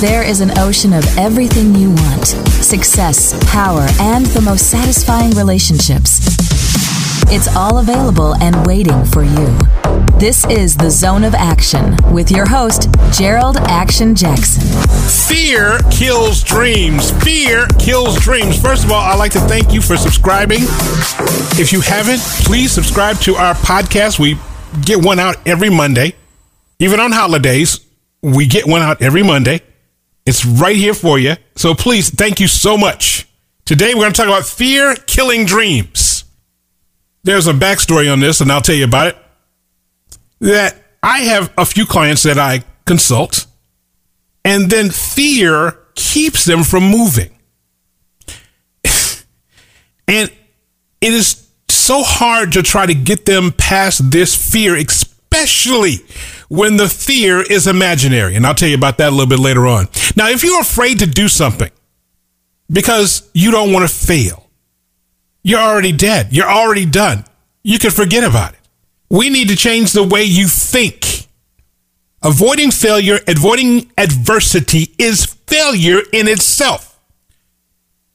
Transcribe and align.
There 0.00 0.22
is 0.22 0.42
an 0.42 0.58
ocean 0.58 0.92
of 0.92 1.04
everything 1.16 1.74
you 1.74 1.88
want 1.88 2.26
success, 2.26 3.32
power, 3.50 3.86
and 3.98 4.26
the 4.26 4.42
most 4.42 4.68
satisfying 4.70 5.30
relationships. 5.30 6.20
It's 7.32 7.48
all 7.56 7.78
available 7.78 8.34
and 8.42 8.66
waiting 8.66 9.06
for 9.06 9.22
you. 9.22 9.58
This 10.18 10.44
is 10.50 10.76
the 10.76 10.90
Zone 10.90 11.24
of 11.24 11.34
Action 11.34 11.96
with 12.12 12.30
your 12.30 12.46
host, 12.46 12.90
Gerald 13.10 13.56
Action 13.56 14.14
Jackson. 14.14 14.64
Fear 15.34 15.78
kills 15.90 16.44
dreams. 16.44 17.10
Fear 17.24 17.66
kills 17.78 18.20
dreams. 18.20 18.60
First 18.60 18.84
of 18.84 18.92
all, 18.92 19.00
I'd 19.00 19.18
like 19.18 19.32
to 19.32 19.40
thank 19.40 19.72
you 19.72 19.80
for 19.80 19.96
subscribing. 19.96 20.60
If 21.58 21.72
you 21.72 21.80
haven't, 21.80 22.20
please 22.44 22.70
subscribe 22.70 23.16
to 23.20 23.36
our 23.36 23.54
podcast. 23.54 24.18
We 24.18 24.36
get 24.84 25.02
one 25.02 25.18
out 25.18 25.36
every 25.46 25.70
Monday. 25.70 26.16
Even 26.78 27.00
on 27.00 27.12
holidays, 27.12 27.80
we 28.20 28.46
get 28.46 28.66
one 28.66 28.82
out 28.82 29.00
every 29.00 29.22
Monday. 29.22 29.62
It's 30.26 30.44
right 30.44 30.76
here 30.76 30.94
for 30.94 31.18
you. 31.18 31.36
So 31.54 31.74
please, 31.74 32.10
thank 32.10 32.40
you 32.40 32.48
so 32.48 32.76
much. 32.76 33.28
Today, 33.64 33.94
we're 33.94 34.02
going 34.02 34.12
to 34.12 34.16
talk 34.16 34.26
about 34.26 34.44
fear 34.44 34.94
killing 34.94 35.46
dreams. 35.46 36.24
There's 37.22 37.46
a 37.46 37.52
backstory 37.52 38.12
on 38.12 38.20
this, 38.20 38.40
and 38.40 38.50
I'll 38.52 38.60
tell 38.60 38.74
you 38.74 38.84
about 38.84 39.08
it. 39.08 39.16
That 40.40 40.76
I 41.02 41.20
have 41.20 41.52
a 41.56 41.64
few 41.64 41.86
clients 41.86 42.24
that 42.24 42.38
I 42.38 42.64
consult, 42.84 43.46
and 44.44 44.70
then 44.70 44.90
fear 44.90 45.78
keeps 45.94 46.44
them 46.44 46.62
from 46.62 46.84
moving. 46.84 47.30
and 50.08 50.30
it 51.00 51.12
is 51.12 51.48
so 51.68 52.02
hard 52.02 52.52
to 52.52 52.62
try 52.62 52.86
to 52.86 52.94
get 52.94 53.26
them 53.26 53.52
past 53.52 54.10
this 54.10 54.34
fear, 54.34 54.76
especially 55.46 56.04
when 56.48 56.76
the 56.76 56.88
fear 56.88 57.40
is 57.40 57.66
imaginary. 57.66 58.34
And 58.34 58.46
I'll 58.46 58.54
tell 58.54 58.68
you 58.68 58.74
about 58.74 58.98
that 58.98 59.08
a 59.08 59.10
little 59.10 59.26
bit 59.26 59.38
later 59.38 59.66
on. 59.66 59.88
Now, 60.16 60.28
if 60.28 60.42
you're 60.42 60.60
afraid 60.60 60.98
to 61.00 61.06
do 61.06 61.28
something 61.28 61.70
because 62.70 63.28
you 63.32 63.50
don't 63.50 63.72
want 63.72 63.88
to 63.88 63.94
fail, 63.94 64.48
you're 65.42 65.60
already 65.60 65.92
dead. 65.92 66.32
You're 66.32 66.50
already 66.50 66.86
done. 66.86 67.24
You 67.62 67.78
can 67.78 67.90
forget 67.90 68.24
about 68.24 68.54
it. 68.54 68.60
We 69.08 69.30
need 69.30 69.48
to 69.48 69.56
change 69.56 69.92
the 69.92 70.02
way 70.02 70.24
you 70.24 70.48
think. 70.48 71.28
Avoiding 72.22 72.72
failure, 72.72 73.20
avoiding 73.28 73.92
adversity 73.96 74.94
is 74.98 75.26
failure 75.46 76.00
in 76.12 76.26
itself. 76.26 76.98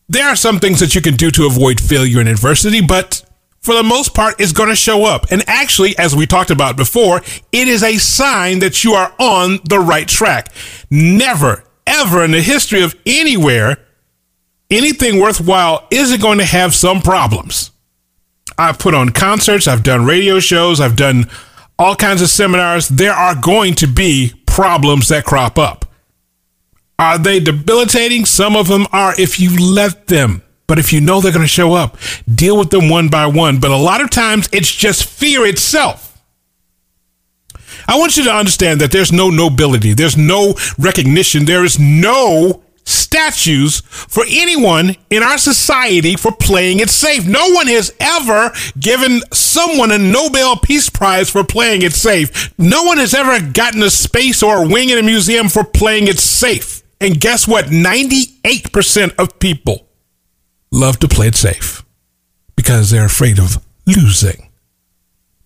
There 0.10 0.28
are 0.28 0.36
some 0.36 0.60
things 0.60 0.82
that 0.82 0.96
you 0.96 1.02
can 1.02 1.16
do 1.16 1.32
to 1.32 1.46
avoid 1.46 1.80
failure 1.80 2.20
and 2.20 2.28
adversity, 2.28 2.82
but 2.82 3.24
for 3.62 3.76
the 3.76 3.84
most 3.84 4.14
part, 4.14 4.42
is 4.42 4.54
going 4.54 4.70
to 4.70 4.76
show 4.76 5.06
up. 5.06 5.32
And 5.32 5.44
actually, 5.48 5.98
as 5.98 6.16
we 6.16 6.26
talked 6.26 6.52
about 6.52 6.78
before, 6.78 7.22
it 7.52 7.68
is 7.68 7.84
a 7.84 7.98
sign 7.98 8.60
that 8.60 8.84
you 8.84 8.94
are 8.94 9.14
on 9.20 9.60
the 9.64 9.80
right 9.80 10.08
track. 10.08 10.52
Never, 10.90 11.64
ever 11.86 12.24
in 12.24 12.32
the 12.32 12.42
history 12.42 12.82
of 12.82 12.96
anywhere, 13.06 13.78
anything 14.70 15.20
worthwhile 15.20 15.88
isn't 15.92 16.22
going 16.22 16.40
to 16.40 16.46
have 16.46 16.74
some 16.74 17.02
problems. 17.02 17.72
I've 18.58 18.80
put 18.80 18.94
on 18.94 19.10
concerts, 19.10 19.68
I've 19.68 19.84
done 19.84 20.06
radio 20.06 20.40
shows, 20.40 20.80
I've 20.80 20.96
done 20.96 21.30
all 21.78 21.96
kinds 21.96 22.22
of 22.22 22.30
seminars. 22.30 22.88
There 22.90 23.14
are 23.14 23.36
going 23.36 23.76
to 23.76 23.88
be 23.88 24.34
problems 24.46 25.08
that 25.08 25.26
crop 25.26 25.58
up. 25.58 25.86
Are 27.00 27.18
they 27.18 27.40
debilitating? 27.40 28.26
Some 28.26 28.56
of 28.56 28.68
them 28.68 28.86
are 28.92 29.20
if 29.20 29.40
you 29.40 29.58
let 29.58 30.08
them. 30.08 30.44
But 30.72 30.80
if 30.80 30.94
you 30.94 31.02
know 31.02 31.20
they're 31.20 31.34
going 31.34 31.44
to 31.44 31.50
show 31.50 31.74
up, 31.74 31.98
deal 32.34 32.58
with 32.58 32.70
them 32.70 32.88
one 32.88 33.10
by 33.10 33.26
one. 33.26 33.60
But 33.60 33.72
a 33.72 33.76
lot 33.76 34.00
of 34.00 34.10
times 34.10 34.48
it's 34.54 34.74
just 34.74 35.04
fear 35.04 35.46
itself. 35.46 36.18
I 37.90 38.00
want 38.00 38.16
you 38.16 38.24
to 38.24 38.34
understand 38.34 38.80
that 38.80 38.94
there's 38.94 39.12
no 39.12 39.30
nobility, 39.30 39.94
there's 39.94 40.16
no 40.16 40.56
recognition, 40.80 41.44
there 41.44 41.66
is 41.66 41.78
no 41.78 42.64
statues 42.86 43.82
for 43.82 44.24
anyone 44.30 44.96
in 45.10 45.24
our 45.24 45.38
society 45.38 46.16
for 46.16 46.32
playing 46.32 46.80
it 46.80 46.90
safe. 46.90 47.28
No 47.28 47.50
one 47.50 47.68
has 47.68 47.94
ever 48.00 48.54
given 48.80 49.20
someone 49.34 49.92
a 49.92 49.98
Nobel 49.98 50.56
Peace 50.56 50.90
Prize 50.90 51.30
for 51.30 51.44
playing 51.44 51.82
it 51.82 51.92
safe. 51.92 52.58
No 52.58 52.84
one 52.84 52.98
has 52.98 53.14
ever 53.14 53.46
gotten 53.46 53.84
a 53.84 53.90
space 53.90 54.42
or 54.42 54.64
a 54.64 54.68
wing 54.70 54.90
in 54.90 54.98
a 54.98 55.04
museum 55.04 55.50
for 55.50 55.66
playing 55.66 56.08
it 56.08 56.20
safe. 56.20 56.82
And 57.02 57.20
guess 57.20 57.46
what? 57.46 57.66
98% 57.66 59.16
of 59.20 59.38
people 59.38 59.86
love 60.72 61.00
to 61.00 61.08
play 61.08 61.28
it 61.28 61.36
safe 61.36 61.84
because 62.56 62.90
they're 62.90 63.06
afraid 63.06 63.40
of 63.40 63.64
losing. 63.86 64.50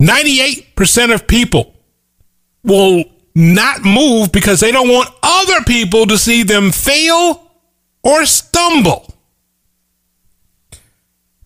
98% 0.02 1.14
of 1.14 1.28
people 1.28 1.74
will 2.64 3.06
not 3.34 3.84
move 3.84 4.32
because 4.32 4.60
they 4.60 4.72
don't 4.72 4.90
want 4.90 5.10
other 5.24 5.64
people 5.64 6.06
to 6.08 6.18
see 6.18 6.44
them 6.44 6.72
fail 6.72 7.52
or 8.04 8.26
stumble. 8.26 9.14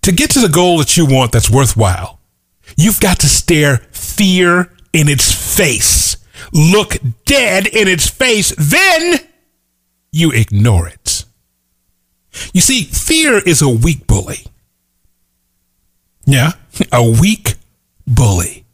To 0.04 0.12
get 0.12 0.32
to 0.32 0.40
the 0.40 0.50
goal 0.50 0.78
that 0.80 0.98
you 0.98 1.06
want 1.06 1.32
that's 1.32 1.50
worthwhile, 1.50 2.20
you've 2.78 3.00
got 3.00 3.20
to 3.20 3.28
stare 3.28 3.78
fear 3.92 4.72
in 4.94 5.08
its 5.08 5.58
face, 5.58 6.18
look 6.52 6.98
dead 7.26 7.68
in 7.68 7.88
its 7.88 8.10
face, 8.10 8.54
then 8.58 9.20
you 10.12 10.32
ignore 10.32 10.88
it. 10.88 10.99
You 12.54 12.62
see, 12.62 12.84
fear 12.84 13.38
is 13.38 13.62
a 13.62 13.70
weak 13.70 14.08
bully. 14.08 14.46
Yeah, 16.26 16.52
a 16.92 17.04
weak 17.04 17.56
bully. 18.06 18.66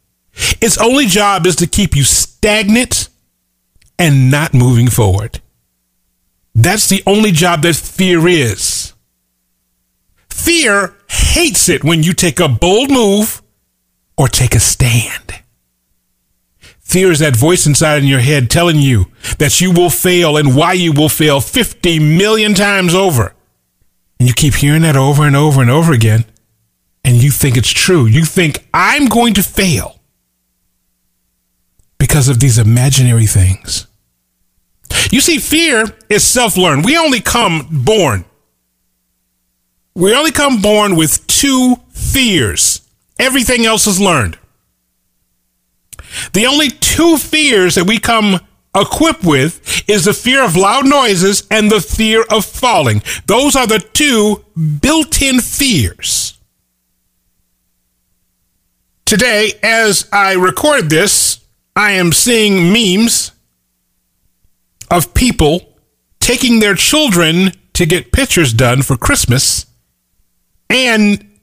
Its 0.60 0.78
only 0.78 1.06
job 1.06 1.46
is 1.46 1.56
to 1.56 1.66
keep 1.66 1.96
you 1.96 2.04
stagnant 2.04 3.08
and 3.98 4.30
not 4.30 4.52
moving 4.52 4.88
forward. 4.88 5.40
That's 6.54 6.88
the 6.88 7.02
only 7.06 7.32
job 7.32 7.62
that 7.62 7.76
fear 7.76 8.26
is. 8.26 8.92
Fear 10.30 10.94
hates 11.08 11.68
it 11.68 11.84
when 11.84 12.02
you 12.02 12.12
take 12.12 12.40
a 12.40 12.48
bold 12.48 12.90
move 12.90 13.42
or 14.16 14.28
take 14.28 14.54
a 14.54 14.60
stand. 14.60 15.42
Fear 16.80 17.10
is 17.10 17.18
that 17.18 17.36
voice 17.36 17.66
inside 17.66 18.02
in 18.02 18.08
your 18.08 18.20
head 18.20 18.48
telling 18.48 18.78
you 18.78 19.06
that 19.38 19.60
you 19.60 19.72
will 19.72 19.90
fail 19.90 20.36
and 20.36 20.56
why 20.56 20.72
you 20.72 20.92
will 20.92 21.08
fail 21.08 21.40
50 21.40 21.98
million 21.98 22.54
times 22.54 22.94
over. 22.94 23.34
And 24.18 24.28
you 24.28 24.34
keep 24.34 24.54
hearing 24.54 24.82
that 24.82 24.96
over 24.96 25.26
and 25.26 25.36
over 25.36 25.60
and 25.60 25.70
over 25.70 25.92
again. 25.92 26.24
And 27.04 27.22
you 27.22 27.30
think 27.30 27.56
it's 27.56 27.70
true. 27.70 28.06
You 28.06 28.24
think, 28.24 28.66
I'm 28.74 29.06
going 29.06 29.34
to 29.34 29.42
fail 29.42 30.00
because 31.98 32.28
of 32.28 32.40
these 32.40 32.58
imaginary 32.58 33.26
things. 33.26 33.86
You 35.10 35.20
see, 35.20 35.38
fear 35.38 35.84
is 36.08 36.24
self 36.24 36.56
learned. 36.56 36.84
We 36.84 36.96
only 36.96 37.20
come 37.20 37.68
born. 37.70 38.24
We 39.94 40.14
only 40.14 40.32
come 40.32 40.60
born 40.60 40.96
with 40.96 41.26
two 41.26 41.76
fears. 41.90 42.82
Everything 43.18 43.64
else 43.64 43.86
is 43.86 44.00
learned. 44.00 44.38
The 46.32 46.46
only 46.46 46.68
two 46.68 47.16
fears 47.16 47.76
that 47.76 47.86
we 47.86 47.98
come 47.98 48.40
equipped 48.76 49.24
with 49.24 49.84
is 49.88 50.04
the 50.04 50.12
fear 50.12 50.44
of 50.44 50.56
loud 50.56 50.86
noises 50.86 51.46
and 51.50 51.70
the 51.70 51.80
fear 51.80 52.24
of 52.30 52.44
falling. 52.44 53.02
Those 53.26 53.56
are 53.56 53.66
the 53.66 53.78
two 53.78 54.44
built 54.80 55.20
in 55.22 55.40
fears. 55.40 56.38
Today, 59.04 59.52
as 59.62 60.08
I 60.12 60.34
record 60.34 60.90
this, 60.90 61.40
I 61.76 61.92
am 61.92 62.12
seeing 62.12 62.72
memes 62.72 63.32
of 64.90 65.14
people 65.14 65.74
taking 66.20 66.58
their 66.58 66.74
children 66.74 67.52
to 67.74 67.86
get 67.86 68.10
pictures 68.10 68.52
done 68.52 68.82
for 68.82 68.96
Christmas, 68.96 69.66
and 70.68 71.38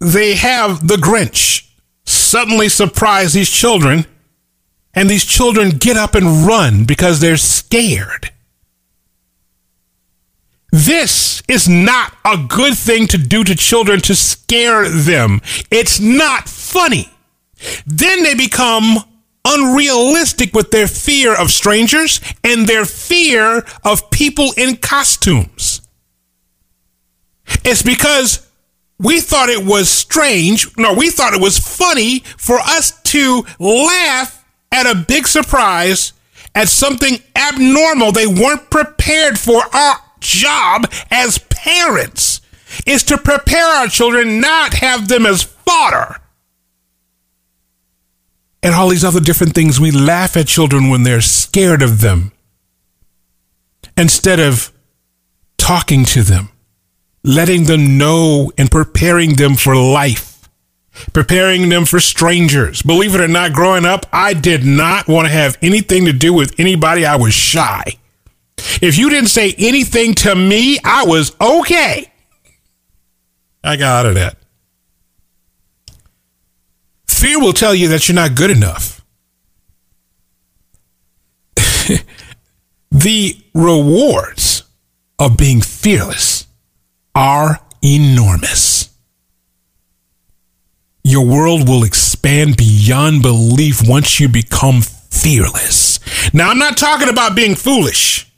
they 0.00 0.36
have 0.36 0.86
the 0.86 0.96
Grinch 0.96 1.68
suddenly 2.04 2.68
surprise 2.68 3.34
these 3.34 3.50
children 3.50 4.06
and 4.94 5.08
these 5.08 5.24
children 5.24 5.70
get 5.70 5.96
up 5.96 6.14
and 6.14 6.46
run 6.46 6.84
because 6.84 7.20
they're 7.20 7.36
scared. 7.36 8.30
This 10.70 11.42
is 11.48 11.68
not 11.68 12.14
a 12.24 12.38
good 12.48 12.76
thing 12.76 13.06
to 13.08 13.18
do 13.18 13.44
to 13.44 13.54
children 13.54 14.00
to 14.00 14.14
scare 14.14 14.88
them. 14.88 15.42
It's 15.70 16.00
not 16.00 16.48
funny. 16.48 17.10
Then 17.86 18.22
they 18.22 18.34
become 18.34 18.98
unrealistic 19.44 20.54
with 20.54 20.70
their 20.70 20.86
fear 20.86 21.38
of 21.38 21.50
strangers 21.50 22.20
and 22.42 22.66
their 22.66 22.84
fear 22.84 23.64
of 23.84 24.10
people 24.10 24.52
in 24.56 24.76
costumes. 24.76 25.82
It's 27.64 27.82
because 27.82 28.48
we 28.98 29.20
thought 29.20 29.48
it 29.48 29.66
was 29.66 29.90
strange. 29.90 30.74
No, 30.78 30.94
we 30.94 31.10
thought 31.10 31.34
it 31.34 31.40
was 31.40 31.58
funny 31.58 32.20
for 32.20 32.58
us 32.58 32.98
to 33.02 33.44
laugh 33.58 34.41
at 34.72 34.86
a 34.86 34.96
big 34.96 35.26
surprise, 35.28 36.12
at 36.54 36.68
something 36.68 37.18
abnormal 37.36 38.10
they 38.12 38.26
weren't 38.26 38.70
prepared 38.70 39.38
for. 39.38 39.62
Our 39.72 39.96
job 40.20 40.90
as 41.10 41.38
parents 41.50 42.40
is 42.86 43.02
to 43.04 43.18
prepare 43.18 43.66
our 43.66 43.86
children, 43.88 44.40
not 44.40 44.74
have 44.74 45.08
them 45.08 45.26
as 45.26 45.42
fodder. 45.42 46.16
And 48.62 48.74
all 48.74 48.88
these 48.88 49.04
other 49.04 49.20
different 49.20 49.54
things, 49.54 49.80
we 49.80 49.90
laugh 49.90 50.36
at 50.36 50.46
children 50.46 50.88
when 50.88 51.02
they're 51.02 51.20
scared 51.20 51.82
of 51.82 52.00
them. 52.00 52.32
instead 53.96 54.40
of 54.40 54.72
talking 55.58 56.04
to 56.04 56.22
them, 56.22 56.48
letting 57.22 57.64
them 57.64 57.98
know 57.98 58.52
and 58.58 58.70
preparing 58.70 59.34
them 59.34 59.54
for 59.54 59.76
life, 59.76 60.31
preparing 61.12 61.68
them 61.68 61.84
for 61.84 62.00
strangers. 62.00 62.82
Believe 62.82 63.14
it 63.14 63.20
or 63.20 63.28
not, 63.28 63.52
growing 63.52 63.84
up, 63.84 64.06
I 64.12 64.34
did 64.34 64.64
not 64.64 65.08
want 65.08 65.26
to 65.26 65.32
have 65.32 65.58
anything 65.62 66.04
to 66.06 66.12
do 66.12 66.32
with 66.32 66.58
anybody. 66.58 67.04
I 67.06 67.16
was 67.16 67.34
shy. 67.34 67.96
If 68.80 68.98
you 68.98 69.10
didn't 69.10 69.30
say 69.30 69.54
anything 69.58 70.14
to 70.16 70.34
me, 70.34 70.78
I 70.84 71.04
was 71.04 71.34
okay. 71.40 72.12
I 73.64 73.76
got 73.76 74.04
out 74.04 74.06
of 74.06 74.14
that. 74.16 74.36
Fear 77.06 77.40
will 77.40 77.52
tell 77.52 77.74
you 77.74 77.88
that 77.88 78.08
you're 78.08 78.16
not 78.16 78.34
good 78.34 78.50
enough. 78.50 79.04
the 82.90 83.36
rewards 83.54 84.64
of 85.18 85.36
being 85.36 85.60
fearless 85.60 86.46
are 87.14 87.60
enormous. 87.82 88.91
Your 91.04 91.26
world 91.26 91.68
will 91.68 91.82
expand 91.84 92.56
beyond 92.56 93.22
belief 93.22 93.82
once 93.86 94.20
you 94.20 94.28
become 94.28 94.82
fearless. 94.82 95.98
Now, 96.32 96.50
I'm 96.50 96.58
not 96.58 96.76
talking 96.76 97.08
about 97.08 97.34
being 97.34 97.54
foolish. 97.56 98.30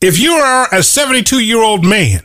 If 0.00 0.18
you 0.18 0.32
are 0.32 0.68
a 0.72 0.82
72 0.82 1.40
year 1.40 1.62
old 1.62 1.84
man 1.84 2.22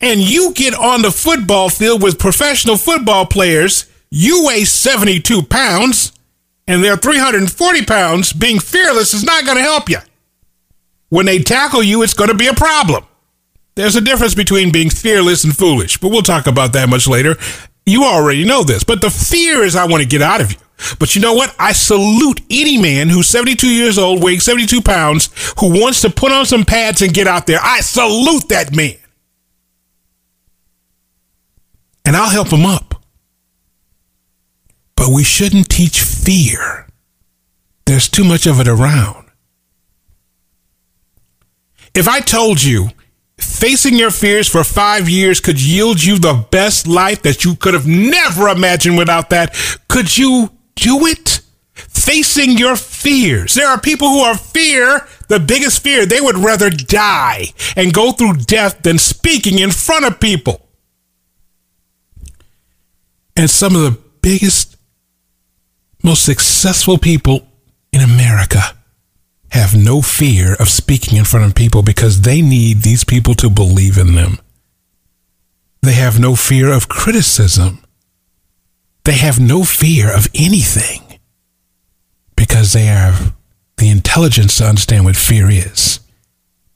and 0.00 0.20
you 0.20 0.52
get 0.54 0.74
on 0.74 1.02
the 1.02 1.10
football 1.10 1.68
field 1.68 2.02
with 2.02 2.18
professional 2.18 2.76
football 2.76 3.26
players, 3.26 3.86
you 4.10 4.46
weigh 4.46 4.64
72 4.64 5.42
pounds 5.42 6.12
and 6.66 6.84
they're 6.84 6.96
340 6.96 7.84
pounds, 7.86 8.32
being 8.32 8.60
fearless 8.60 9.14
is 9.14 9.24
not 9.24 9.44
going 9.44 9.56
to 9.56 9.62
help 9.62 9.88
you. 9.88 9.98
When 11.08 11.24
they 11.24 11.38
tackle 11.38 11.82
you, 11.82 12.02
it's 12.02 12.14
going 12.14 12.28
to 12.28 12.36
be 12.36 12.46
a 12.46 12.54
problem. 12.54 13.04
There's 13.78 13.94
a 13.94 14.00
difference 14.00 14.34
between 14.34 14.72
being 14.72 14.90
fearless 14.90 15.44
and 15.44 15.56
foolish, 15.56 15.98
but 15.98 16.08
we'll 16.08 16.22
talk 16.22 16.48
about 16.48 16.72
that 16.72 16.88
much 16.88 17.06
later. 17.06 17.36
You 17.86 18.02
already 18.02 18.44
know 18.44 18.64
this, 18.64 18.82
but 18.82 19.00
the 19.00 19.08
fear 19.08 19.62
is 19.62 19.76
I 19.76 19.86
want 19.86 20.02
to 20.02 20.08
get 20.08 20.20
out 20.20 20.40
of 20.40 20.50
you. 20.50 20.58
But 20.98 21.14
you 21.14 21.22
know 21.22 21.34
what? 21.34 21.54
I 21.60 21.70
salute 21.70 22.40
any 22.50 22.76
man 22.82 23.08
who's 23.08 23.28
72 23.28 23.68
years 23.68 23.96
old, 23.96 24.20
weighing 24.20 24.40
72 24.40 24.82
pounds, 24.82 25.30
who 25.60 25.80
wants 25.80 26.00
to 26.00 26.10
put 26.10 26.32
on 26.32 26.44
some 26.44 26.64
pads 26.64 27.02
and 27.02 27.14
get 27.14 27.28
out 27.28 27.46
there. 27.46 27.60
I 27.62 27.78
salute 27.78 28.48
that 28.48 28.74
man. 28.74 28.96
And 32.04 32.16
I'll 32.16 32.30
help 32.30 32.48
him 32.48 32.66
up. 32.66 33.00
But 34.96 35.10
we 35.10 35.22
shouldn't 35.22 35.68
teach 35.68 36.02
fear. 36.02 36.88
There's 37.86 38.08
too 38.08 38.24
much 38.24 38.44
of 38.44 38.58
it 38.58 38.66
around. 38.66 39.28
If 41.94 42.08
I 42.08 42.18
told 42.18 42.60
you 42.60 42.90
facing 43.58 43.96
your 43.96 44.10
fears 44.10 44.48
for 44.48 44.62
five 44.62 45.08
years 45.08 45.40
could 45.40 45.60
yield 45.60 46.02
you 46.02 46.18
the 46.18 46.46
best 46.50 46.86
life 46.86 47.22
that 47.22 47.44
you 47.44 47.56
could 47.56 47.74
have 47.74 47.86
never 47.86 48.48
imagined 48.48 48.96
without 48.96 49.30
that, 49.30 49.54
could 49.88 50.16
you 50.16 50.50
do 50.76 51.06
it? 51.06 51.40
Facing 51.74 52.56
your 52.56 52.76
fears. 52.76 53.54
There 53.54 53.68
are 53.68 53.80
people 53.80 54.08
who 54.08 54.20
are 54.20 54.36
fear, 54.36 55.06
the 55.28 55.40
biggest 55.40 55.82
fear, 55.82 56.06
they 56.06 56.20
would 56.20 56.38
rather 56.38 56.70
die 56.70 57.46
and 57.76 57.92
go 57.92 58.12
through 58.12 58.34
death 58.38 58.82
than 58.82 58.98
speaking 58.98 59.58
in 59.58 59.70
front 59.70 60.04
of 60.04 60.20
people. 60.20 60.68
And 63.36 63.50
some 63.50 63.74
of 63.74 63.82
the 63.82 63.98
biggest 64.22 64.76
most 66.02 66.24
successful 66.24 66.96
people 66.96 67.46
in 67.92 68.00
America 68.00 68.77
have 69.50 69.74
no 69.74 70.02
fear 70.02 70.54
of 70.54 70.68
speaking 70.68 71.16
in 71.18 71.24
front 71.24 71.46
of 71.46 71.54
people 71.54 71.82
because 71.82 72.22
they 72.22 72.42
need 72.42 72.82
these 72.82 73.04
people 73.04 73.34
to 73.34 73.48
believe 73.48 73.96
in 73.98 74.14
them. 74.14 74.38
They 75.82 75.94
have 75.94 76.18
no 76.20 76.34
fear 76.36 76.72
of 76.72 76.88
criticism. 76.88 77.82
They 79.04 79.14
have 79.14 79.40
no 79.40 79.64
fear 79.64 80.14
of 80.14 80.28
anything 80.34 81.18
because 82.36 82.72
they 82.72 82.84
have 82.84 83.34
the 83.78 83.88
intelligence 83.88 84.58
to 84.58 84.64
understand 84.64 85.04
what 85.04 85.16
fear 85.16 85.48
is. 85.50 86.00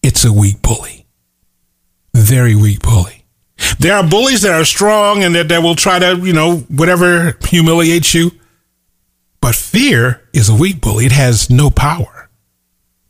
It's 0.02 0.24
a 0.24 0.32
weak 0.32 0.62
bully. 0.62 1.06
Very 2.14 2.54
weak 2.54 2.80
bully. 2.80 3.24
There 3.78 3.94
are 3.94 4.06
bullies 4.06 4.42
that 4.42 4.52
are 4.52 4.64
strong 4.64 5.22
and 5.22 5.34
that, 5.34 5.48
that 5.48 5.62
will 5.62 5.76
try 5.76 5.98
to, 5.98 6.16
you 6.18 6.32
know, 6.32 6.58
whatever 6.68 7.36
humiliates 7.46 8.14
you. 8.14 8.32
But 9.40 9.54
fear 9.54 10.22
is 10.32 10.48
a 10.48 10.54
weak 10.54 10.80
bully. 10.80 11.06
It 11.06 11.12
has 11.12 11.50
no 11.50 11.70
power. 11.70 12.21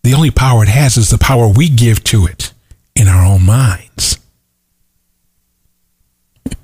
The 0.02 0.14
only 0.14 0.31
power 0.31 0.62
it 0.62 0.69
has 0.69 0.96
is 0.96 1.10
the 1.10 1.19
power 1.19 1.46
we 1.49 1.69
give 1.69 2.02
to 2.04 2.26
it 2.26 2.52
in 2.96 3.08
our 3.08 3.25
own 3.25 3.44
minds. 3.44 4.19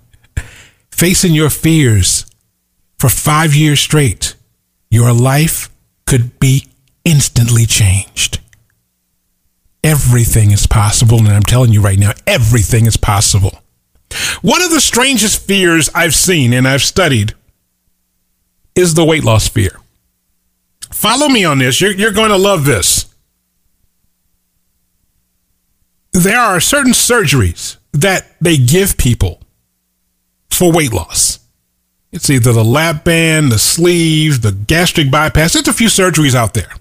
Facing 0.90 1.34
your 1.34 1.50
fears 1.50 2.26
for 2.98 3.08
five 3.08 3.54
years 3.54 3.80
straight, 3.80 4.34
your 4.90 5.12
life 5.12 5.70
could 6.06 6.40
be 6.40 6.66
instantly 7.04 7.64
changed. 7.64 8.40
Everything 9.84 10.50
is 10.50 10.66
possible, 10.66 11.18
and 11.18 11.28
I'm 11.28 11.44
telling 11.44 11.72
you 11.72 11.80
right 11.80 11.98
now, 11.98 12.12
everything 12.26 12.86
is 12.86 12.96
possible. 12.96 13.62
One 14.42 14.62
of 14.62 14.70
the 14.70 14.80
strangest 14.80 15.42
fears 15.42 15.88
I've 15.94 16.14
seen 16.14 16.52
and 16.52 16.66
I've 16.66 16.82
studied 16.82 17.34
is 18.74 18.94
the 18.94 19.04
weight 19.04 19.24
loss 19.24 19.48
fear. 19.48 19.78
Follow 20.90 21.28
me 21.28 21.44
on 21.44 21.58
this. 21.58 21.80
You're, 21.80 21.92
you're 21.92 22.12
going 22.12 22.30
to 22.30 22.36
love 22.36 22.64
this. 22.64 23.07
There 26.18 26.40
are 26.40 26.58
certain 26.58 26.94
surgeries 26.94 27.76
that 27.92 28.26
they 28.40 28.56
give 28.56 28.96
people 28.98 29.40
for 30.50 30.72
weight 30.72 30.92
loss. 30.92 31.38
It's 32.10 32.28
either 32.28 32.52
the 32.52 32.64
lap 32.64 33.04
band, 33.04 33.52
the 33.52 33.58
sleeve, 33.58 34.42
the 34.42 34.50
gastric 34.50 35.12
bypass. 35.12 35.52
There's 35.52 35.68
a 35.68 35.72
few 35.72 35.86
surgeries 35.86 36.34
out 36.34 36.54
there. 36.54 36.72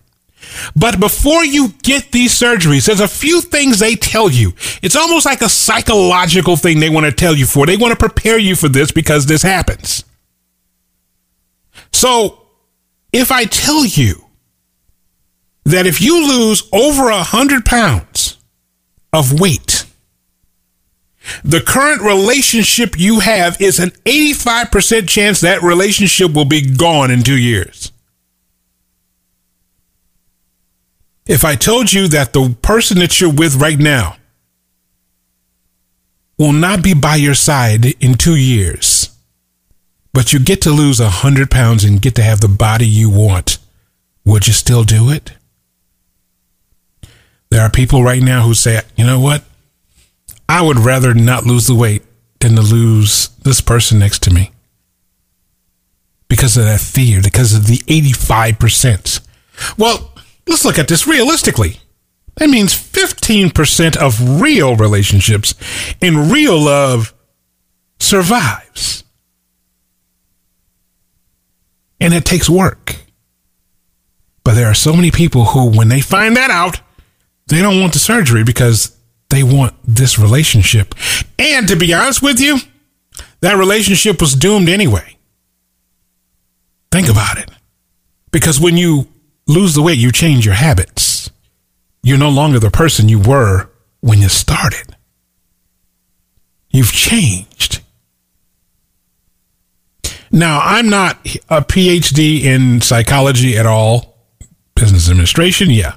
But 0.75 0.99
before 0.99 1.45
you 1.45 1.69
get 1.83 2.11
these 2.11 2.33
surgeries, 2.33 2.87
there's 2.87 2.99
a 2.99 3.07
few 3.07 3.41
things 3.41 3.77
they 3.77 3.93
tell 3.93 4.31
you. 4.31 4.53
It's 4.81 4.95
almost 4.95 5.27
like 5.27 5.41
a 5.41 5.49
psychological 5.49 6.55
thing 6.55 6.79
they 6.79 6.89
want 6.89 7.05
to 7.05 7.11
tell 7.11 7.35
you 7.35 7.45
for. 7.45 7.67
They 7.67 7.77
want 7.77 7.91
to 7.91 8.09
prepare 8.09 8.39
you 8.39 8.55
for 8.55 8.69
this 8.69 8.91
because 8.91 9.27
this 9.27 9.43
happens. 9.43 10.03
So 11.93 12.41
if 13.13 13.31
I 13.31 13.45
tell 13.45 13.85
you 13.85 14.25
that 15.65 15.85
if 15.85 16.01
you 16.01 16.27
lose 16.27 16.67
over 16.73 17.09
a 17.09 17.21
hundred 17.21 17.63
pounds 17.63 18.36
of 19.13 19.39
weight, 19.39 19.85
the 21.43 21.61
current 21.61 22.01
relationship 22.01 22.97
you 22.97 23.19
have 23.19 23.59
is 23.61 23.79
an 23.79 23.89
85% 24.05 25.07
chance 25.07 25.41
that 25.41 25.61
relationship 25.61 26.33
will 26.33 26.45
be 26.45 26.61
gone 26.61 27.11
in 27.11 27.23
two 27.23 27.37
years. 27.37 27.91
If 31.25 31.43
I 31.43 31.55
told 31.55 31.91
you 31.91 32.07
that 32.07 32.31
the 32.31 32.55
person 32.61 32.99
that 32.99 33.19
you're 33.19 33.33
with 33.33 33.55
right 33.55 33.77
now 33.77 34.15
will 36.37 36.53
not 36.53 36.81
be 36.83 36.93
by 36.93 37.15
your 37.15 37.33
side 37.33 37.85
in 38.01 38.13
two 38.13 38.35
years, 38.37 39.09
but 40.13 40.31
you 40.31 40.39
get 40.39 40.61
to 40.61 40.71
lose 40.71 40.99
a 40.99 41.09
hundred 41.09 41.51
pounds 41.51 41.83
and 41.83 42.01
get 42.01 42.15
to 42.15 42.23
have 42.23 42.39
the 42.39 42.47
body 42.47 42.87
you 42.87 43.09
want, 43.09 43.57
would 44.23 44.47
you 44.47 44.53
still 44.53 44.83
do 44.83 45.09
it? 45.09 45.33
There 47.49 47.61
are 47.61 47.69
people 47.69 48.03
right 48.03 48.21
now 48.21 48.43
who 48.43 48.53
say, 48.53 48.81
you 48.95 49.05
know 49.05 49.19
what? 49.19 49.43
I 50.49 50.61
would 50.61 50.79
rather 50.79 51.13
not 51.13 51.45
lose 51.45 51.67
the 51.67 51.75
weight 51.75 52.03
than 52.39 52.55
to 52.55 52.61
lose 52.61 53.29
this 53.43 53.61
person 53.61 53.99
next 53.99 54.23
to 54.23 54.33
me. 54.33 54.51
Because 56.29 56.57
of 56.57 56.65
that 56.65 56.81
fear, 56.81 57.21
because 57.21 57.53
of 57.53 57.67
the 57.67 57.77
85%. 57.77 59.21
Well, 59.77 60.13
let's 60.45 60.65
look 60.65 60.77
at 60.77 60.87
this 60.87 61.07
realistically. 61.07 61.79
That 62.35 62.49
means 62.49 62.75
15% 62.75 63.97
of 63.97 64.41
real 64.41 64.75
relationships 64.75 65.55
and 66.01 66.31
real 66.31 66.59
love 66.59 67.13
survives. 67.99 69.03
And 71.99 72.13
it 72.13 72.25
takes 72.25 72.49
work. 72.49 72.97
But 74.43 74.53
there 74.53 74.67
are 74.67 74.75
so 74.75 74.93
many 74.93 75.11
people 75.11 75.45
who, 75.45 75.75
when 75.75 75.89
they 75.89 75.99
find 75.99 76.37
that 76.37 76.51
out, 76.51 76.79
they 77.47 77.61
don't 77.61 77.79
want 77.79 77.93
the 77.93 77.99
surgery 77.99 78.43
because 78.43 78.95
they 79.29 79.43
want 79.43 79.73
this 79.83 80.19
relationship. 80.19 80.95
And 81.39 81.67
to 81.67 81.75
be 81.75 81.93
honest 81.93 82.21
with 82.21 82.39
you, 82.39 82.57
that 83.41 83.57
relationship 83.57 84.21
was 84.21 84.33
doomed 84.33 84.69
anyway. 84.69 85.17
Think 86.91 87.09
about 87.09 87.37
it. 87.37 87.49
Because 88.31 88.59
when 88.59 88.77
you 88.77 89.07
lose 89.47 89.75
the 89.75 89.81
weight, 89.81 89.97
you 89.97 90.11
change 90.11 90.45
your 90.45 90.55
habits. 90.55 91.29
You're 92.03 92.17
no 92.17 92.29
longer 92.29 92.59
the 92.59 92.71
person 92.71 93.09
you 93.09 93.19
were 93.19 93.69
when 94.01 94.19
you 94.19 94.29
started. 94.29 94.95
You've 96.69 96.91
changed. 96.91 97.81
Now, 100.31 100.59
I'm 100.61 100.89
not 100.89 101.17
a 101.49 101.61
PhD 101.61 102.43
in 102.43 102.81
psychology 102.81 103.57
at 103.57 103.65
all. 103.65 104.17
Business 104.75 105.09
administration, 105.09 105.69
yeah. 105.69 105.95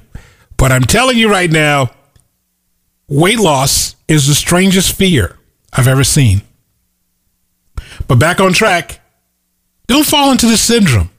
But 0.61 0.71
I'm 0.71 0.83
telling 0.83 1.17
you 1.17 1.27
right 1.27 1.49
now, 1.49 1.89
weight 3.07 3.39
loss 3.39 3.95
is 4.07 4.27
the 4.27 4.35
strangest 4.35 4.95
fear 4.95 5.39
I've 5.73 5.87
ever 5.87 6.03
seen. 6.03 6.43
But 8.07 8.19
back 8.19 8.39
on 8.39 8.53
track, 8.53 8.99
don't 9.87 10.05
fall 10.05 10.31
into 10.31 10.45
the 10.45 10.57
syndrome 10.57 11.09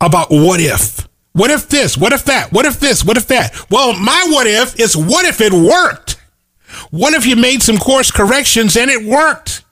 about 0.00 0.30
what 0.30 0.60
if. 0.60 1.08
What 1.32 1.50
if 1.50 1.68
this? 1.68 1.98
What 1.98 2.12
if 2.12 2.24
that? 2.26 2.52
What 2.52 2.64
if 2.64 2.78
this? 2.78 3.04
What 3.04 3.16
if 3.16 3.26
that? 3.26 3.68
Well, 3.72 3.98
my 3.98 4.28
what 4.28 4.46
if 4.46 4.78
is 4.78 4.96
what 4.96 5.26
if 5.26 5.40
it 5.40 5.52
worked? 5.52 6.24
What 6.92 7.14
if 7.14 7.26
you 7.26 7.34
made 7.34 7.64
some 7.64 7.76
course 7.76 8.12
corrections 8.12 8.76
and 8.76 8.88
it 8.88 9.04
worked? 9.04 9.64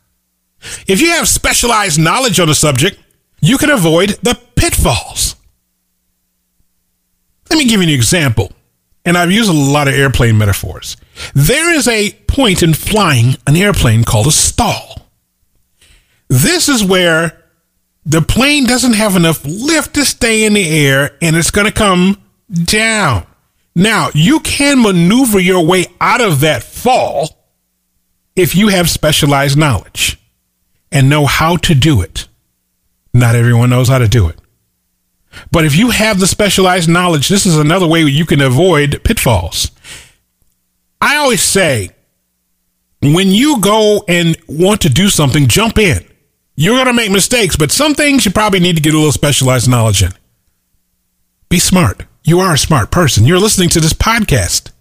If 0.88 1.00
you 1.00 1.10
have 1.10 1.28
specialized 1.28 2.00
knowledge 2.00 2.40
on 2.40 2.48
a 2.48 2.54
subject, 2.54 2.98
you 3.40 3.58
can 3.58 3.70
avoid 3.70 4.18
the 4.24 4.36
pitfalls. 4.56 5.36
Let 7.48 7.58
me 7.58 7.64
give 7.64 7.80
you 7.80 7.86
an 7.86 7.94
example, 7.94 8.50
and 9.08 9.16
I've 9.16 9.32
used 9.32 9.48
a 9.48 9.54
lot 9.54 9.88
of 9.88 9.94
airplane 9.94 10.36
metaphors. 10.36 10.98
There 11.34 11.74
is 11.74 11.88
a 11.88 12.12
point 12.26 12.62
in 12.62 12.74
flying 12.74 13.36
an 13.46 13.56
airplane 13.56 14.04
called 14.04 14.26
a 14.26 14.30
stall. 14.30 15.08
This 16.28 16.68
is 16.68 16.84
where 16.84 17.42
the 18.04 18.20
plane 18.20 18.66
doesn't 18.66 18.92
have 18.92 19.16
enough 19.16 19.42
lift 19.46 19.94
to 19.94 20.04
stay 20.04 20.44
in 20.44 20.52
the 20.52 20.68
air 20.68 21.16
and 21.22 21.36
it's 21.36 21.50
going 21.50 21.66
to 21.66 21.72
come 21.72 22.20
down. 22.52 23.26
Now, 23.74 24.10
you 24.12 24.40
can 24.40 24.82
maneuver 24.82 25.40
your 25.40 25.64
way 25.64 25.86
out 26.02 26.20
of 26.20 26.40
that 26.40 26.62
fall 26.62 27.48
if 28.36 28.54
you 28.54 28.68
have 28.68 28.90
specialized 28.90 29.56
knowledge 29.56 30.20
and 30.92 31.08
know 31.08 31.24
how 31.24 31.56
to 31.56 31.74
do 31.74 32.02
it. 32.02 32.28
Not 33.14 33.36
everyone 33.36 33.70
knows 33.70 33.88
how 33.88 33.98
to 33.98 34.08
do 34.08 34.28
it. 34.28 34.38
But 35.50 35.64
if 35.64 35.76
you 35.76 35.90
have 35.90 36.20
the 36.20 36.26
specialized 36.26 36.88
knowledge, 36.88 37.28
this 37.28 37.46
is 37.46 37.56
another 37.56 37.86
way 37.86 38.02
you 38.02 38.26
can 38.26 38.40
avoid 38.40 39.02
pitfalls. 39.04 39.70
I 41.00 41.16
always 41.16 41.42
say, 41.42 41.90
when 43.00 43.28
you 43.28 43.60
go 43.60 44.04
and 44.08 44.36
want 44.48 44.80
to 44.82 44.88
do 44.88 45.08
something, 45.08 45.46
jump 45.46 45.78
in. 45.78 46.04
You're 46.56 46.74
going 46.74 46.86
to 46.86 46.92
make 46.92 47.12
mistakes, 47.12 47.56
but 47.56 47.70
some 47.70 47.94
things 47.94 48.24
you 48.24 48.32
probably 48.32 48.58
need 48.58 48.74
to 48.76 48.82
get 48.82 48.94
a 48.94 48.96
little 48.96 49.12
specialized 49.12 49.68
knowledge 49.68 50.02
in. 50.02 50.10
Be 51.48 51.60
smart. 51.60 52.04
You 52.24 52.40
are 52.40 52.54
a 52.54 52.58
smart 52.58 52.90
person. 52.90 53.24
You're 53.24 53.38
listening 53.38 53.68
to 53.70 53.80
this 53.80 53.92
podcast. 53.92 54.72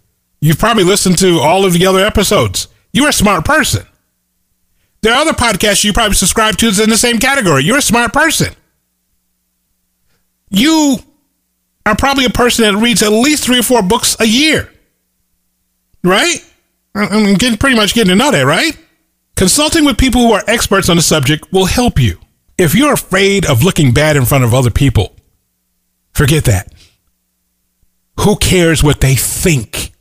You've 0.42 0.60
probably 0.60 0.84
listened 0.84 1.20
to 1.20 1.40
all 1.40 1.66
of 1.66 1.74
the 1.74 1.86
other 1.86 2.04
episodes. 2.04 2.68
You're 2.92 3.10
a 3.10 3.14
smart 3.14 3.46
person. 3.46 3.86
There 5.02 5.14
are 5.14 5.22
other 5.22 5.34
podcasts 5.34 5.84
you 5.84 5.94
probably 5.94 6.16
subscribe 6.16 6.58
to 6.58 6.66
that's 6.66 6.80
in 6.80 6.90
the 6.90 6.98
same 6.98 7.20
category. 7.20 7.64
You're 7.64 7.78
a 7.78 7.82
smart 7.82 8.12
person. 8.12 8.56
You 10.50 10.98
are 11.86 11.96
probably 11.96 12.25
a 12.25 12.30
person 12.30 12.66
that 12.66 12.82
reads 12.82 13.04
at 13.04 13.12
least 13.12 13.46
three 13.46 13.60
or 13.60 13.63
four 13.63 13.82
books 13.82 14.16
a 14.20 14.25
year. 14.25 14.72
Right? 16.04 16.38
I'm 16.96 17.36
getting 17.36 17.58
pretty 17.58 17.75
much 17.75 17.94
getting 17.94 18.10
to 18.10 18.16
know 18.16 18.32
that, 18.32 18.44
right? 18.44 18.77
Consulting 19.36 19.86
with 19.86 19.98
people 19.98 20.22
who 20.22 20.34
are 20.34 20.44
experts 20.48 20.89
on 20.89 20.96
the 20.96 21.01
subject 21.01 21.51
will 21.51 21.68
help 21.68 22.00
you. 22.00 22.20
If 22.58 22.74
you're 22.74 22.94
afraid 22.94 23.46
of 23.46 23.63
looking 23.63 23.94
bad 23.94 24.18
in 24.18 24.25
front 24.25 24.44
of 24.44 24.54
other 24.54 24.72
people, 24.72 25.16
forget 26.13 26.46
that. 26.46 26.74
Who 28.22 28.36
cares 28.36 28.84
what 28.84 29.00
they 29.00 29.13
think 29.13 29.92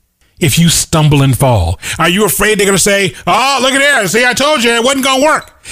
if 0.41 0.59
you 0.59 0.71
stumble 0.71 1.23
and 1.23 1.37
fall? 1.37 1.79
Are 1.99 2.09
you 2.09 2.25
afraid 2.25 2.59
they're 2.59 2.67
going 2.67 2.79
to 2.79 2.83
say, 2.83 3.15
Oh, 3.27 3.59
look 3.61 3.73
at 3.73 3.79
there. 3.79 4.09
See, 4.09 4.25
I 4.25 4.33
told 4.33 4.65
you 4.65 4.71
it 4.71 4.83
wasn't 4.83 5.05
going 5.05 5.21
to 5.21 5.27
work. 5.27 5.63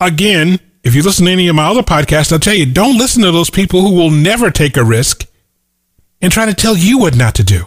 Again, 0.00 0.58
if 0.84 0.94
you 0.94 1.02
listen 1.02 1.24
to 1.26 1.32
any 1.32 1.48
of 1.48 1.56
my 1.56 1.66
other 1.66 1.82
podcasts, 1.82 2.30
I'll 2.30 2.38
tell 2.38 2.54
you, 2.54 2.66
don't 2.66 2.98
listen 2.98 3.22
to 3.22 3.32
those 3.32 3.50
people 3.50 3.80
who 3.80 3.94
will 3.94 4.10
never 4.10 4.50
take 4.50 4.76
a 4.76 4.84
risk 4.84 5.26
and 6.20 6.30
try 6.30 6.44
to 6.46 6.54
tell 6.54 6.76
you 6.76 6.98
what 6.98 7.16
not 7.16 7.34
to 7.36 7.42
do. 7.42 7.66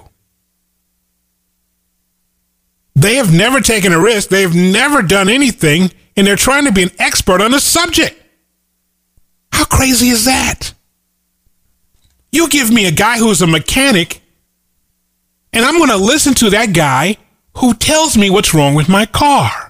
They 2.95 3.15
have 3.15 3.33
never 3.33 3.59
taken 3.59 3.91
a 3.91 3.99
risk. 3.99 4.29
They've 4.29 4.55
never 4.55 5.01
done 5.01 5.29
anything, 5.29 5.91
and 6.15 6.25
they're 6.25 6.35
trying 6.35 6.65
to 6.65 6.71
be 6.71 6.83
an 6.83 6.91
expert 6.99 7.41
on 7.41 7.51
the 7.51 7.59
subject. 7.59 8.21
How 9.51 9.65
crazy 9.65 10.09
is 10.09 10.25
that? 10.25 10.73
You 12.31 12.49
give 12.49 12.71
me 12.71 12.85
a 12.85 12.91
guy 12.91 13.17
who's 13.17 13.41
a 13.41 13.47
mechanic, 13.47 14.21
and 15.53 15.65
I'm 15.65 15.77
going 15.77 15.89
to 15.89 15.97
listen 15.97 16.33
to 16.35 16.51
that 16.51 16.73
guy 16.73 17.17
who 17.57 17.73
tells 17.73 18.15
me 18.15 18.29
what's 18.29 18.53
wrong 18.53 18.75
with 18.75 18.89
my 18.89 19.07
car. 19.07 19.66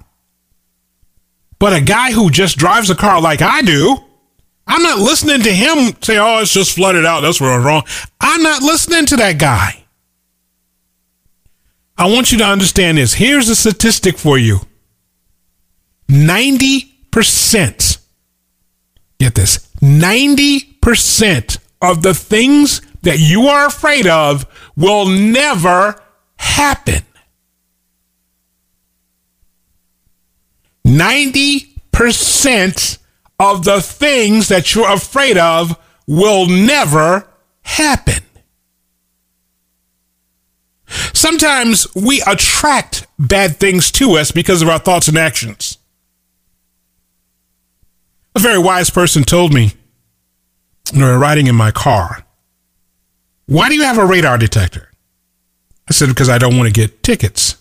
But 1.60 1.74
a 1.74 1.82
guy 1.82 2.12
who 2.12 2.30
just 2.30 2.58
drives 2.58 2.90
a 2.90 2.96
car 2.96 3.20
like 3.22 3.42
I 3.42 3.62
do, 3.62 3.98
I'm 4.68 4.84
not 4.84 5.00
listening 5.00 5.42
to 5.44 5.52
him 5.52 5.96
say, 6.02 6.18
oh, 6.18 6.40
it's 6.42 6.52
just 6.54 6.76
flooded 6.76 7.06
out. 7.06 7.22
That's 7.22 7.40
where 7.42 7.52
I'm 7.52 7.66
wrong. 7.66 7.84
I'm 8.20 8.44
not 8.44 8.62
listening 8.62 9.06
to 9.08 9.16
that 9.18 9.40
guy. 9.40 9.84
I 11.98 12.12
want 12.12 12.32
you 12.32 12.38
to 12.40 12.46
understand 12.46 12.98
this. 12.98 13.14
Here's 13.14 13.50
a 13.50 13.56
statistic 13.56 14.18
for 14.18 14.38
you 14.38 14.60
90%, 16.10 17.98
get 19.20 19.34
this, 19.36 19.68
90% 19.82 21.58
of 21.82 22.04
the 22.04 22.14
things 22.14 22.82
that 23.02 23.20
you 23.20 23.48
are 23.48 23.68
afraid 23.68 24.06
of 24.06 24.46
will 24.76 25.08
never 25.08 26.02
happen. 26.38 27.04
90% 30.88 32.98
of 33.40 33.66
the 33.66 33.82
things 33.82 34.48
that 34.48 34.74
you're 34.74 34.92
afraid 34.92 35.38
of 35.38 35.78
will 36.08 36.48
never 36.48 37.28
happen. 37.62 38.24
Sometimes 41.14 41.94
we 41.94 42.24
attract 42.26 43.06
bad 43.20 43.58
things 43.58 43.92
to 43.92 44.14
us 44.14 44.32
because 44.32 44.62
of 44.62 44.70
our 44.70 44.80
thoughts 44.80 45.10
and 45.10 45.18
actions. 45.18 45.78
A 48.36 48.40
very 48.40 48.60
wise 48.60 48.90
person 48.90 49.24
told 49.24 49.54
me 49.54 49.74
when 50.94 51.02
we 51.02 51.08
were 51.08 51.20
riding 51.20 51.48
in 51.48 51.56
my 51.56 51.72
car, 51.72 52.26
Why 53.48 53.68
do 53.68 53.76
you 53.76 53.84
have 53.84 53.98
a 53.98 54.06
radar 54.06 54.38
detector? 54.38 54.90
I 55.90 55.94
said, 55.94 56.08
Because 56.08 56.30
I 56.30 56.38
don't 56.38 56.58
want 56.58 56.68
to 56.68 56.74
get 56.74 57.04
tickets. 57.04 57.58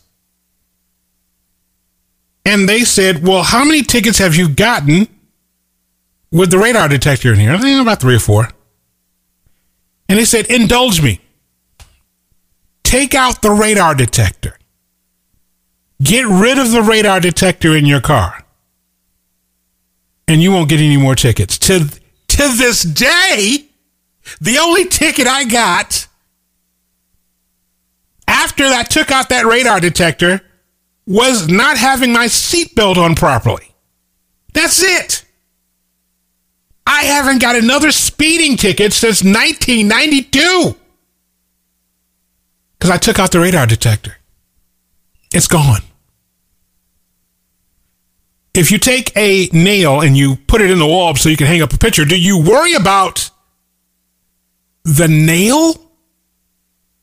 And 2.46 2.68
they 2.68 2.84
said, 2.84 3.26
Well, 3.26 3.42
how 3.42 3.64
many 3.64 3.82
tickets 3.82 4.18
have 4.18 4.36
you 4.36 4.48
gotten 4.48 5.08
with 6.30 6.52
the 6.52 6.58
radar 6.58 6.88
detector 6.88 7.32
in 7.32 7.40
here? 7.40 7.52
I 7.52 7.58
think 7.58 7.82
about 7.82 8.00
three 8.00 8.14
or 8.14 8.20
four. 8.20 8.48
And 10.08 10.16
they 10.16 10.24
said, 10.24 10.46
Indulge 10.46 11.02
me. 11.02 11.20
Take 12.84 13.16
out 13.16 13.42
the 13.42 13.50
radar 13.50 13.96
detector. 13.96 14.56
Get 16.00 16.24
rid 16.26 16.56
of 16.56 16.70
the 16.70 16.82
radar 16.82 17.18
detector 17.18 17.74
in 17.74 17.84
your 17.84 18.00
car. 18.00 18.44
And 20.28 20.40
you 20.40 20.52
won't 20.52 20.68
get 20.68 20.78
any 20.78 20.96
more 20.96 21.16
tickets. 21.16 21.58
To, 21.58 21.80
to 21.80 22.48
this 22.56 22.82
day, 22.82 23.66
the 24.40 24.58
only 24.58 24.84
ticket 24.84 25.26
I 25.26 25.44
got 25.44 26.06
after 28.28 28.64
I 28.64 28.84
took 28.84 29.10
out 29.10 29.30
that 29.30 29.46
radar 29.46 29.80
detector 29.80 30.42
was 31.06 31.48
not 31.48 31.76
having 31.76 32.12
my 32.12 32.26
seatbelt 32.26 32.96
on 32.96 33.14
properly. 33.14 33.72
That's 34.52 34.82
it. 34.82 35.24
I 36.86 37.02
haven't 37.04 37.40
got 37.40 37.56
another 37.56 37.90
speeding 37.90 38.56
ticket 38.56 38.92
since 38.92 39.22
1992 39.22 40.76
because 42.78 42.90
I 42.90 42.96
took 42.96 43.18
out 43.18 43.32
the 43.32 43.40
radar 43.40 43.66
detector. 43.66 44.16
It's 45.32 45.48
gone. 45.48 45.82
If 48.54 48.70
you 48.70 48.78
take 48.78 49.14
a 49.16 49.48
nail 49.52 50.00
and 50.00 50.16
you 50.16 50.36
put 50.36 50.62
it 50.62 50.70
in 50.70 50.78
the 50.78 50.86
wall 50.86 51.14
so 51.14 51.28
you 51.28 51.36
can 51.36 51.46
hang 51.46 51.60
up 51.60 51.72
a 51.72 51.78
picture, 51.78 52.04
do 52.04 52.18
you 52.18 52.42
worry 52.42 52.74
about 52.74 53.30
the 54.84 55.08
nail 55.08 55.74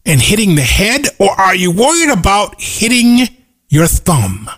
and 0.05 0.19
hitting 0.22 0.55
the 0.55 0.62
head, 0.62 1.07
or 1.19 1.29
are 1.29 1.55
you 1.55 1.72
worried 1.72 2.10
about 2.10 2.60
hitting 2.60 3.27
your 3.74 3.88
thumb? 3.88 4.50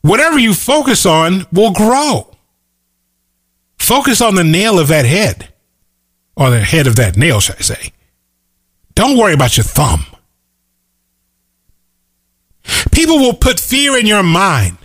Whatever 0.00 0.38
you 0.38 0.54
focus 0.54 1.04
on 1.04 1.46
will 1.52 1.72
grow. 1.72 2.34
Focus 3.78 4.22
on 4.22 4.36
the 4.36 4.44
nail 4.44 4.78
of 4.78 4.88
that 4.88 5.04
head, 5.04 5.52
or 6.34 6.48
the 6.48 6.60
head 6.60 6.86
of 6.86 6.96
that 6.96 7.18
nail, 7.18 7.40
should 7.40 7.56
I 7.56 7.60
say. 7.60 7.92
Don't 8.94 9.18
worry 9.18 9.34
about 9.34 9.58
your 9.58 9.64
thumb. 9.64 10.06
People 12.90 13.18
will 13.18 13.34
put 13.34 13.60
fear 13.60 13.98
in 13.98 14.06
your 14.06 14.22
mind. 14.22 14.78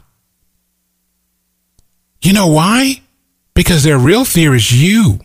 You 2.22 2.34
know 2.34 2.48
why? 2.48 3.02
Because 3.54 3.84
their 3.84 3.98
real 3.98 4.26
fear 4.26 4.54
is 4.54 4.72
you. 4.72 5.20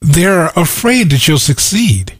They're 0.00 0.50
afraid 0.56 1.10
that 1.10 1.28
you'll 1.28 1.38
succeed. 1.38 2.18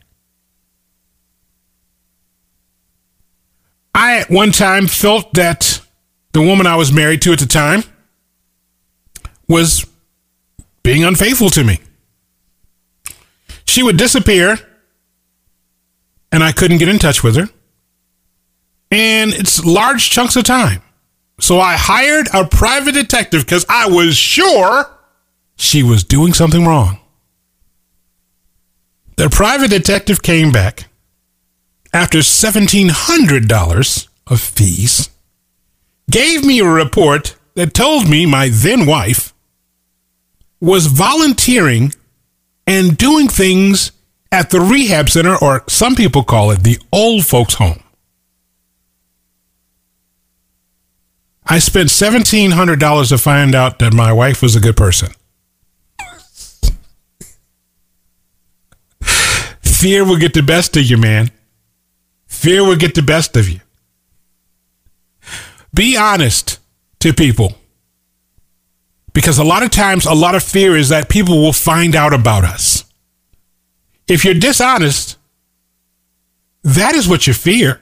I 4.03 4.19
at 4.19 4.31
one 4.31 4.51
time 4.51 4.89
felt 4.89 5.35
that 5.35 5.81
the 6.33 6.43
woman 6.43 6.67
I 6.67 6.75
was 6.75 6.93
married 6.93 7.23
to 7.23 7.33
at 7.33 7.39
the 7.39 7.47
time 7.47 7.85
was 9.47 9.87
being 10.83 11.05
unfaithful 11.05 11.51
to 11.51 11.63
me. 11.63 11.79
She 13.65 13.81
would 13.85 13.97
disappear 13.97 14.59
and 16.33 16.43
I 16.43 16.51
couldn't 16.51 16.79
get 16.79 16.89
in 16.89 16.99
touch 16.99 17.23
with 17.23 17.37
her. 17.37 17.49
And 18.91 19.33
it's 19.33 19.65
large 19.65 20.11
chunks 20.11 20.35
of 20.35 20.43
time. 20.43 20.83
So 21.39 21.61
I 21.61 21.77
hired 21.77 22.27
a 22.35 22.45
private 22.45 22.95
detective 22.95 23.45
because 23.45 23.65
I 23.69 23.89
was 23.89 24.17
sure 24.17 24.91
she 25.55 25.85
was 25.85 26.03
doing 26.03 26.33
something 26.33 26.67
wrong. 26.67 26.99
The 29.15 29.31
private 29.31 29.71
detective 29.71 30.25
came 30.25 30.51
back 30.51 30.89
after 31.93 32.19
$1,700 32.19 34.09
of 34.27 34.41
fees, 34.41 35.11
gave 36.11 36.45
me 36.45 36.61
a 36.61 36.67
report 36.67 37.37
that 37.55 37.75
told 37.75 38.09
me 38.09 38.25
my 38.27 38.49
then 38.51 38.87
wife 38.87 39.35
was 40.61 40.87
volunteering 40.87 41.93
and 42.67 42.97
doing 42.97 43.29
things 43.29 43.93
at 44.31 44.51
the 44.51 44.61
rehab 44.61 45.11
center, 45.11 45.37
or 45.37 45.65
some 45.69 45.95
people 45.95 46.23
call 46.23 46.51
it 46.51 46.63
the 46.63 46.79
old 46.93 47.27
folks' 47.27 47.55
home. 47.55 47.83
I 51.45 51.59
spent 51.59 51.91
$1,700 51.91 53.09
to 53.09 53.19
find 53.19 53.55
out 53.55 53.79
that 53.81 53.93
my 53.93 54.13
wife 54.13 54.41
was 54.41 54.57
a 54.57 54.61
good 54.61 54.77
person. 54.77 55.11
Fear 59.63 60.05
will 60.05 60.17
get 60.17 60.33
the 60.33 60.43
best 60.43 60.77
of 60.77 60.85
you, 60.85 60.97
man. 60.97 61.31
Fear 62.43 62.67
will 62.67 62.75
get 62.75 62.97
the 62.97 63.03
best 63.03 63.37
of 63.37 63.49
you. 63.49 63.61
Be 65.73 65.97
honest 65.97 66.59
to 66.99 67.13
people. 67.13 67.55
Because 69.13 69.39
a 69.39 69.45
lot 69.45 69.63
of 69.63 69.71
times, 69.71 70.07
a 70.07 70.13
lot 70.13 70.35
of 70.35 70.43
fear 70.43 70.77
is 70.77 70.89
that 70.89 71.09
people 71.09 71.41
will 71.41 71.53
find 71.53 71.95
out 71.95 72.13
about 72.13 72.43
us. 72.43 72.85
If 74.09 74.25
you're 74.25 74.35
dishonest, 74.35 75.19
that 76.65 76.97
is 76.97 77.07
what 77.07 77.29
you 77.29 77.33
fear. 77.33 77.81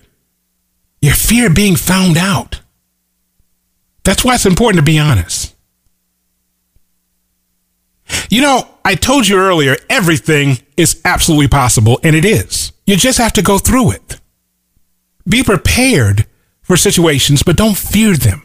You 1.01 1.13
fear 1.15 1.49
being 1.49 1.77
found 1.77 2.19
out. 2.19 2.61
That's 4.05 4.23
why 4.27 4.35
it's 4.35 4.45
important 4.45 4.85
to 4.85 4.93
be 4.93 4.99
honest. 4.99 5.57
You 8.29 8.43
know, 8.43 8.69
I 8.85 8.95
told 8.95 9.27
you 9.27 9.39
earlier, 9.39 9.79
everything 9.89 10.59
is 10.77 11.01
absolutely 11.07 11.49
possible, 11.49 11.99
and 12.05 12.15
it 12.15 12.27
is. 12.27 12.73
You 12.85 12.97
just 12.97 13.17
have 13.17 13.33
to 13.33 13.43
go 13.43 13.57
through 13.57 13.93
it. 13.93 14.20
Be 15.29 15.43
prepared 15.43 16.27
for 16.63 16.77
situations, 16.77 17.43
but 17.43 17.57
don't 17.57 17.77
fear 17.77 18.17
them. 18.17 18.43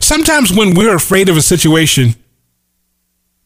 Sometimes 0.00 0.52
when 0.52 0.74
we're 0.74 0.96
afraid 0.96 1.28
of 1.28 1.36
a 1.36 1.42
situation, 1.42 2.14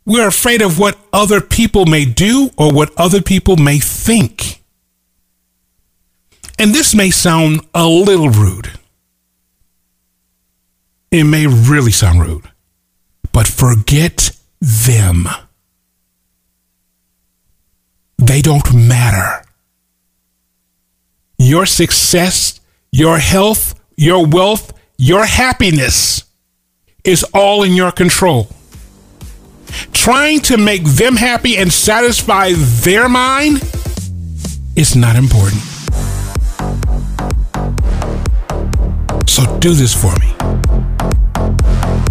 we're 0.05 0.29
afraid 0.29 0.63
of 0.63 0.79
what 0.79 0.99
other 1.13 1.41
people 1.41 1.87
may 1.87 2.05
do 2.05 2.51
or 2.57 2.73
what 2.73 2.93
other 2.97 3.23
people 3.23 3.57
may 3.57 3.79
think. 3.79 4.63
And 6.59 6.75
this 6.75 6.95
may 6.95 7.11
sound 7.11 7.61
a 7.75 7.87
little 7.87 8.31
rude. 8.31 8.71
It 11.11 11.25
may 11.25 11.47
really 11.47 11.93
sound 11.93 12.23
rude, 12.23 12.51
but 13.33 13.47
forget 13.47 14.31
them. 14.61 15.29
They 18.19 18.41
don't 18.41 18.73
matter. 18.73 19.45
Your 21.43 21.67
success, 21.67 22.61
your 22.93 23.19
health, 23.19 23.75
your 23.97 24.25
wealth, 24.25 24.73
your 24.97 25.27
happiness 25.27 26.23
is 27.03 27.25
all 27.35 27.65
in 27.65 27.73
your 27.73 27.91
control. 27.91 28.47
Trying 29.93 30.39
to 30.43 30.57
make 30.57 30.85
them 30.85 31.17
happy 31.17 31.57
and 31.57 31.73
satisfy 31.73 32.53
their 32.55 33.09
mind 33.09 33.61
is 34.77 34.95
not 34.95 35.17
important. 35.17 35.63
So 39.29 39.43
do 39.59 39.75
this 39.75 40.01
for 40.01 40.15
me. 40.21 40.31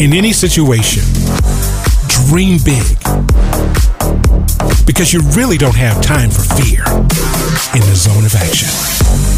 In 0.04 0.12
any 0.12 0.34
situation, 0.34 1.04
dream 2.28 2.60
big 2.66 2.98
because 4.86 5.14
you 5.14 5.22
really 5.38 5.58
don't 5.58 5.78
have 5.78 6.02
time 6.02 6.30
for 6.30 6.42
fear 6.62 6.84
in 7.74 7.82
the 7.82 7.96
zone 7.96 8.26
of 8.26 8.36
action. 8.36 9.31